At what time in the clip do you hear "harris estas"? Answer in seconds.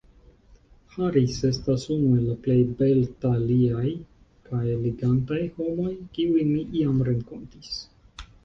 0.93-1.83